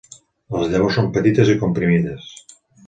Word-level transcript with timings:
Les 0.55 0.71
llavors 0.71 0.97
són 1.01 1.11
petites 1.19 1.55
i 1.55 1.59
comprimides. 1.63 2.37